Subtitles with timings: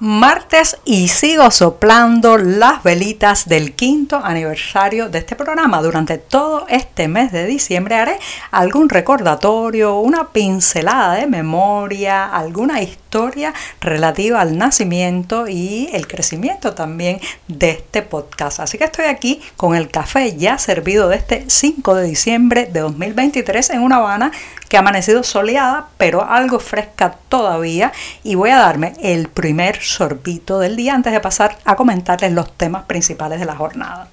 [0.00, 5.82] Martes y sigo soplando las velitas del quinto aniversario de este programa.
[5.82, 8.18] Durante todo este mes de diciembre haré
[8.50, 13.52] algún recordatorio, una pincelada de memoria, alguna historia
[13.82, 18.60] relativa al nacimiento y el crecimiento también de este podcast.
[18.60, 22.80] Así que estoy aquí con el café ya servido de este 5 de diciembre de
[22.80, 24.32] 2023 en una Habana
[24.70, 27.92] que ha amanecido soleada, pero algo fresca todavía.
[28.22, 32.52] Y voy a darme el primer sorbito del día antes de pasar a comentarles los
[32.52, 34.08] temas principales de la jornada.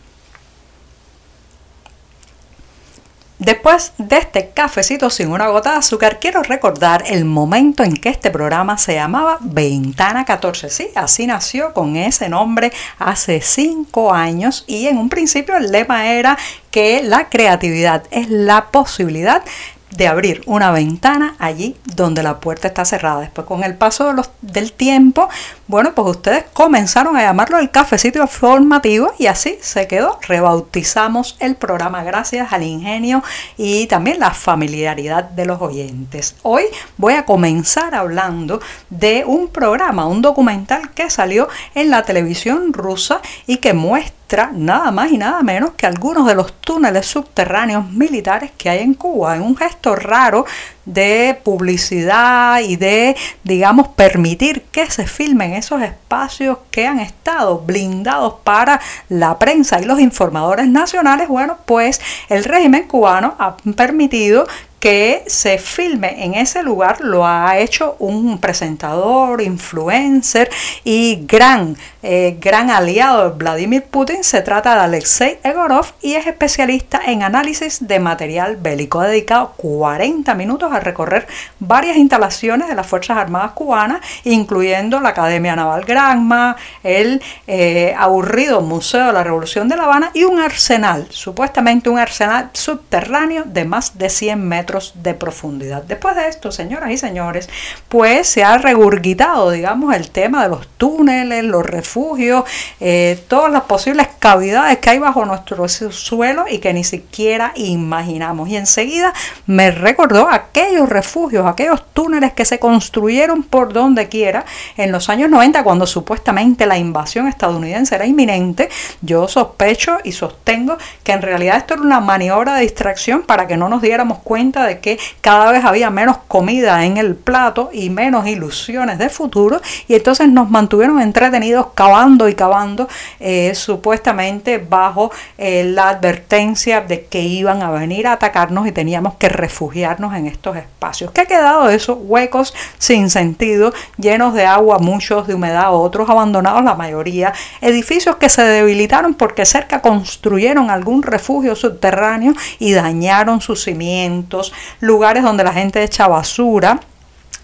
[3.40, 8.10] Después de este cafecito sin una gota de azúcar, quiero recordar el momento en que
[8.10, 10.72] este programa se llamaba Ventana 14.
[10.72, 16.08] Sí, así nació con ese nombre hace cinco años y en un principio el lema
[16.08, 16.36] era
[16.72, 19.44] que la creatividad es la posibilidad
[19.92, 23.22] de abrir una ventana allí donde la puerta está cerrada.
[23.22, 25.30] Después con el paso del tiempo,
[25.68, 30.20] bueno, pues ustedes comenzaron a llamarlo el cafecito formativo y así se quedó.
[30.28, 33.24] Rebautizamos el programa gracias al ingenio
[33.58, 36.36] y también la familiaridad de los oyentes.
[36.44, 36.64] Hoy
[36.98, 43.22] voy a comenzar hablando de un programa, un documental que salió en la televisión rusa
[43.46, 44.17] y que muestra
[44.54, 48.94] nada más y nada menos que algunos de los túneles subterráneos militares que hay en
[48.94, 50.46] Cuba, en un gesto raro
[50.86, 58.36] de publicidad y de, digamos, permitir que se filmen esos espacios que han estado blindados
[58.44, 64.48] para la prensa y los informadores nacionales, bueno, pues el régimen cubano ha permitido
[64.88, 70.50] que se filme en ese lugar lo ha hecho un presentador, influencer
[70.86, 74.24] y gran, eh, gran aliado de Vladimir Putin.
[74.24, 79.02] Se trata de Alexei Egorov y es especialista en análisis de material bélico.
[79.02, 81.28] Ha dedicado 40 minutos a recorrer
[81.60, 88.62] varias instalaciones de las Fuerzas Armadas cubanas, incluyendo la Academia Naval Granma, el eh, aburrido
[88.62, 93.66] Museo de la Revolución de La Habana y un arsenal, supuestamente un arsenal subterráneo de
[93.66, 95.84] más de 100 metros de profundidad.
[95.84, 97.50] Después de esto, señoras y señores,
[97.90, 102.44] pues se ha regurgitado, digamos, el tema de los túneles, los refugios,
[102.80, 108.50] eh, todas las posibles cavidades que hay bajo nuestro suelo y que ni siquiera imaginamos.
[108.50, 109.14] Y enseguida
[109.46, 114.46] me recordó aquellos refugios, aquellos túneles que se construyeron por donde quiera
[114.78, 118.70] en los años 90 cuando supuestamente la invasión estadounidense era inminente.
[119.02, 123.58] Yo sospecho y sostengo que en realidad esto era una maniobra de distracción para que
[123.58, 127.90] no nos diéramos cuenta de que cada vez había menos comida en el plato y
[127.90, 132.88] menos ilusiones de futuro y entonces nos mantuvieron entretenidos cavando y cavando
[133.20, 139.16] eh, supuestamente bajo eh, la advertencia de que iban a venir a atacarnos y teníamos
[139.16, 141.12] que refugiarnos en estos espacios.
[141.12, 146.10] ¿Qué ha quedado de esos huecos sin sentido, llenos de agua, muchos de humedad, otros
[146.10, 153.42] abandonados, la mayoría, edificios que se debilitaron porque cerca construyeron algún refugio subterráneo y dañaron
[153.42, 154.47] sus cimientos,
[154.80, 156.80] lugares donde la gente echa basura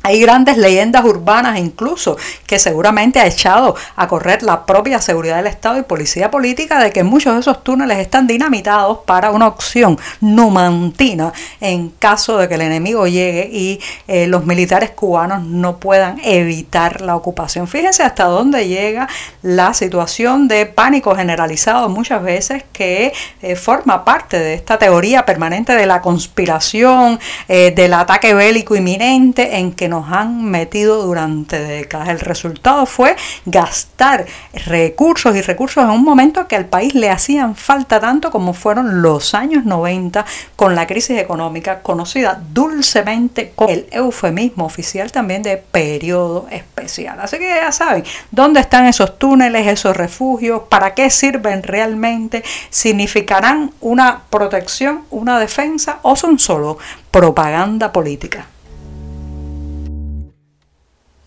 [0.03, 5.47] hay grandes leyendas urbanas incluso que seguramente ha echado a correr la propia seguridad del
[5.47, 9.97] Estado y policía política de que muchos de esos túneles están dinamitados para una opción
[10.19, 11.31] numantina
[11.61, 17.01] en caso de que el enemigo llegue y eh, los militares cubanos no puedan evitar
[17.01, 17.67] la ocupación.
[17.67, 19.07] Fíjense hasta dónde llega
[19.41, 25.73] la situación de pánico generalizado muchas veces que eh, forma parte de esta teoría permanente
[25.73, 32.09] de la conspiración, eh, del ataque bélico inminente en que nos han metido durante décadas.
[32.09, 33.15] El resultado fue
[33.45, 34.25] gastar
[34.65, 39.03] recursos y recursos en un momento que al país le hacían falta tanto como fueron
[39.03, 45.57] los años 90 con la crisis económica conocida dulcemente con el eufemismo oficial también de
[45.57, 47.19] periodo especial.
[47.19, 50.63] Así que ya saben, ¿dónde están esos túneles, esos refugios?
[50.69, 52.43] ¿Para qué sirven realmente?
[52.71, 56.79] ¿Significarán una protección, una defensa o son solo
[57.11, 58.47] propaganda política?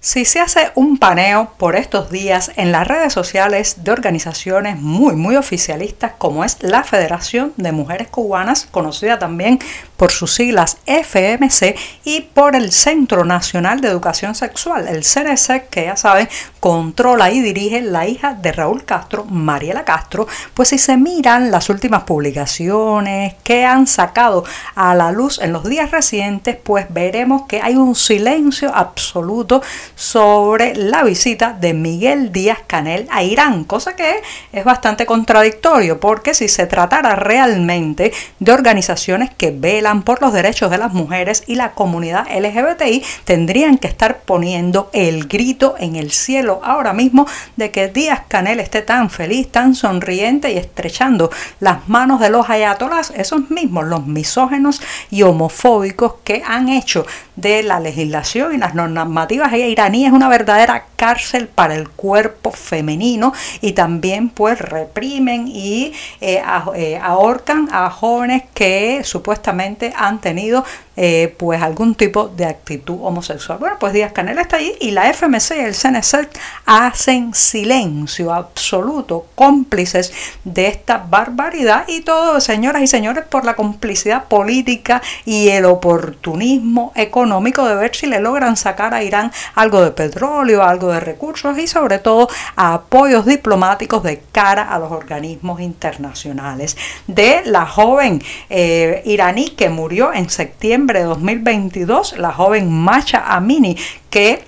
[0.06, 5.16] Si se hace un paneo por estos días en las redes sociales de organizaciones muy,
[5.16, 9.58] muy oficialistas como es la Federación de Mujeres Cubanas, conocida también
[9.96, 15.84] por sus siglas FMC y por el Centro Nacional de Educación Sexual, el CNSEC, que
[15.84, 16.28] ya saben,
[16.60, 21.68] controla y dirige la hija de Raúl Castro, Mariela Castro, pues si se miran las
[21.68, 24.44] últimas publicaciones que han sacado
[24.74, 29.62] a la luz en los días recientes, pues veremos que hay un silencio absoluto
[29.94, 34.22] sobre la visita de Miguel Díaz Canel a Irán, cosa que
[34.52, 40.70] es bastante contradictorio, porque si se tratara realmente de organizaciones que velan por los derechos
[40.70, 46.10] de las mujeres y la comunidad LGBTI, tendrían que estar poniendo el grito en el
[46.10, 51.30] cielo ahora mismo de que Díaz Canel esté tan feliz, tan sonriente y estrechando
[51.60, 54.80] las manos de los ayatolás, esos mismos, los misógenos
[55.10, 57.06] y homofóbicos que han hecho
[57.36, 63.72] de la legislación y las normativas iraníes una verdadera cárcel para el cuerpo femenino y
[63.72, 66.42] también pues reprimen y eh,
[66.74, 70.64] eh, ahorcan a jóvenes que supuestamente han tenido
[70.98, 73.58] eh, pues algún tipo de actitud homosexual.
[73.58, 76.30] Bueno, pues Díaz Canel está ahí y la FMC y el CNC
[76.64, 80.10] hacen silencio absoluto, cómplices
[80.44, 86.92] de esta barbaridad y todo, señoras y señores, por la complicidad política y el oportunismo
[86.94, 91.58] económico de ver si le logran sacar a Irán algo de petróleo, algo de recursos
[91.58, 96.76] y sobre todo apoyos diplomáticos de cara a los organismos internacionales.
[97.06, 103.76] De la joven eh, iraní que murió en septiembre de 2022, la joven Macha Amini,
[104.10, 104.44] que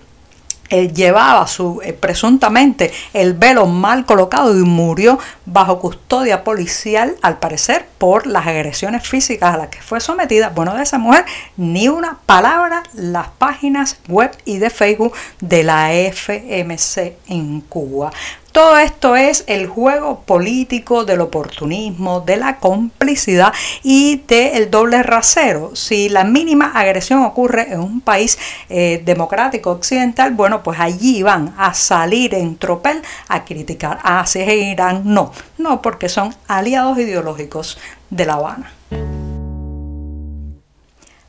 [0.70, 7.38] eh, llevaba su eh, presuntamente el velo mal colocado y murió bajo custodia policial al
[7.38, 10.50] parecer por las agresiones físicas a las que fue sometida.
[10.50, 11.24] Bueno, de esa mujer
[11.56, 18.10] ni una palabra las páginas web y de Facebook de la FMC en Cuba.
[18.58, 23.52] Todo esto es el juego político del oportunismo, de la complicidad
[23.84, 25.76] y del doble rasero.
[25.76, 28.36] Si la mínima agresión ocurre en un país
[28.68, 34.00] eh, democrático occidental, bueno, pues allí van a salir en tropel a criticar.
[34.26, 37.78] Si es Irán, no, no, porque son aliados ideológicos
[38.10, 38.72] de La Habana.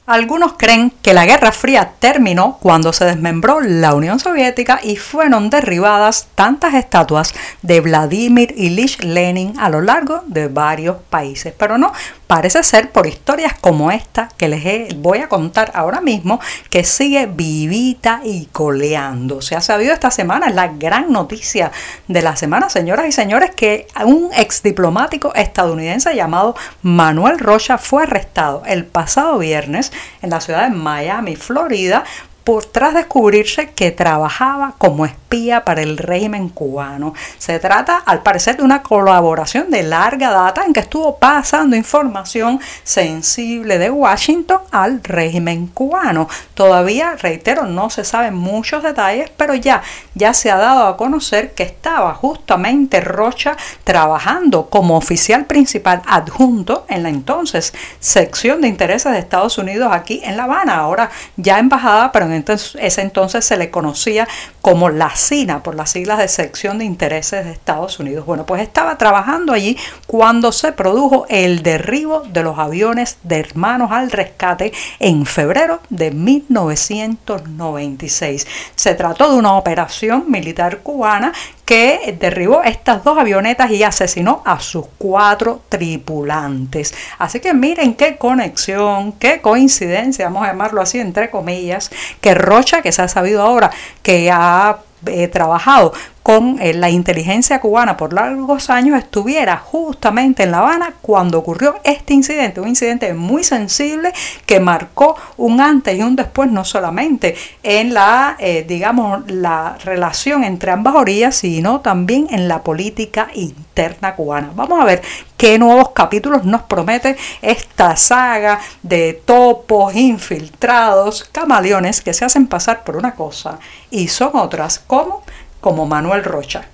[0.09, 5.51] Algunos creen que la Guerra Fría terminó cuando se desmembró la Unión Soviética y fueron
[5.51, 11.53] derribadas tantas estatuas de Vladimir Ilich Lenin a lo largo de varios países.
[11.56, 11.94] Pero no,
[12.25, 16.39] parece ser por historias como esta que les voy a contar ahora mismo
[16.71, 19.44] que sigue vivita y coleando.
[19.44, 21.71] Se ha sabido esta semana, es la gran noticia
[22.07, 28.03] de la semana, señoras y señores, que un ex diplomático estadounidense llamado Manuel Rocha fue
[28.03, 29.91] arrestado el pasado viernes
[30.22, 32.04] en la ciudad de Miami, Florida,
[32.44, 37.13] por tras descubrirse que trabajaba como espía para el régimen cubano.
[37.38, 42.59] Se trata, al parecer, de una colaboración de larga data en que estuvo pasando información
[42.83, 46.27] sensible de Washington al régimen cubano.
[46.53, 49.81] Todavía, reitero, no se saben muchos detalles, pero ya,
[50.15, 56.85] ya se ha dado a conocer que estaba justamente Rocha trabajando como oficial principal adjunto
[56.89, 61.59] en la entonces sección de intereses de Estados Unidos aquí en La Habana, ahora ya
[61.59, 64.27] embajada, pero en ese entonces se le conocía
[64.62, 68.25] como la SINA, por las siglas de Sección de Intereses de Estados Unidos.
[68.25, 69.77] Bueno, pues estaba trabajando allí
[70.07, 76.12] cuando se produjo el derribo de los aviones de Hermanos al Rescate en febrero de
[76.12, 78.45] 1996.
[78.75, 81.31] Se trató de una operación militar cubana
[81.69, 86.95] que derribó estas dos avionetas y asesinó a sus cuatro tripulantes.
[87.19, 92.81] Así que miren qué conexión, qué coincidencia, vamos a llamarlo así entre comillas, que Rocha,
[92.81, 93.69] que se ha sabido ahora
[94.02, 95.94] que ha eh, trabajado
[96.30, 101.78] con eh, la inteligencia cubana por largos años estuviera justamente en La Habana cuando ocurrió
[101.83, 104.14] este incidente, un incidente muy sensible
[104.45, 110.44] que marcó un antes y un después no solamente en la, eh, digamos, la relación
[110.44, 114.52] entre ambas orillas, sino también en la política interna cubana.
[114.54, 115.02] Vamos a ver
[115.36, 122.83] qué nuevos capítulos nos promete esta saga de topos infiltrados, camaleones que se hacen pasar
[122.83, 123.57] por una cosa
[123.90, 125.24] y son otras, como
[125.59, 126.66] como Manuel Rocha.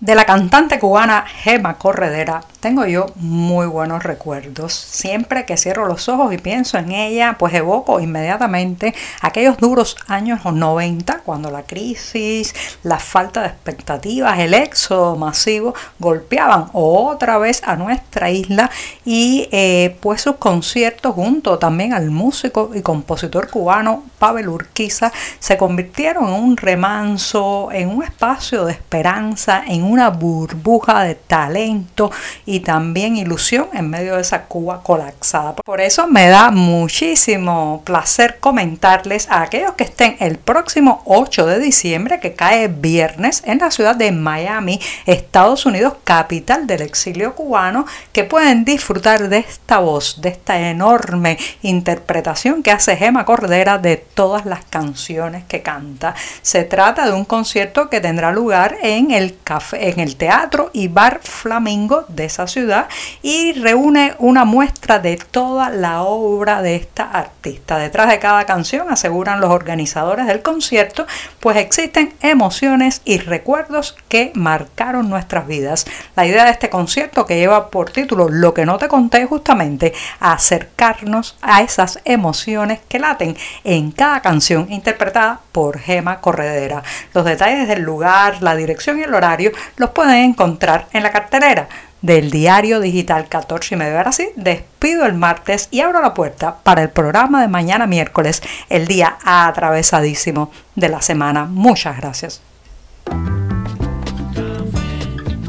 [0.00, 4.72] De la cantante cubana Gema Corredera tengo yo muy buenos recuerdos.
[4.72, 10.44] Siempre que cierro los ojos y pienso en ella, pues evoco inmediatamente aquellos duros años
[10.44, 17.76] 90, cuando la crisis, la falta de expectativas, el éxodo masivo golpeaban otra vez a
[17.76, 18.70] nuestra isla
[19.04, 25.56] y eh, pues sus conciertos junto también al músico y compositor cubano Pavel Urquiza se
[25.56, 32.10] convirtieron en un remanso, en un espacio de esperanza, en una burbuja de talento
[32.48, 35.54] y también ilusión en medio de esa Cuba colapsada.
[35.56, 41.58] Por eso me da muchísimo placer comentarles a aquellos que estén el próximo 8 de
[41.58, 47.84] diciembre, que cae viernes, en la ciudad de Miami, Estados Unidos, capital del exilio cubano,
[48.12, 53.98] que pueden disfrutar de esta voz, de esta enorme interpretación que hace Gema Cordera de
[53.98, 56.14] todas las canciones que canta.
[56.40, 60.88] Se trata de un concierto que tendrá lugar en el café, en el teatro y
[60.88, 62.88] bar Flamingo de ciudad
[63.22, 67.78] y reúne una muestra de toda la obra de esta artista.
[67.78, 71.06] Detrás de cada canción, aseguran los organizadores del concierto,
[71.40, 75.86] pues existen emociones y recuerdos que marcaron nuestras vidas.
[76.16, 79.92] La idea de este concierto que lleva por título Lo que no te conté justamente
[80.20, 86.82] acercarnos a esas emociones que laten en cada canción interpretada por Gema Corredera.
[87.14, 91.68] Los detalles del lugar, la dirección y el horario los pueden encontrar en la cartelera
[92.02, 93.98] del diario digital 14 y medio.
[93.98, 98.42] Ahora sí, despido el martes y abro la puerta para el programa de mañana miércoles,
[98.68, 101.44] el día atravesadísimo de la semana.
[101.44, 102.40] Muchas gracias.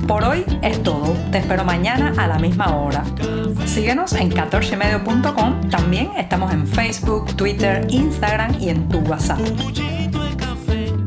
[0.07, 1.15] Por hoy es todo.
[1.31, 3.03] Te espero mañana a la misma hora.
[3.67, 5.69] Síguenos en 14medio.com.
[5.69, 9.39] También estamos en Facebook, Twitter, Instagram y en tu WhatsApp.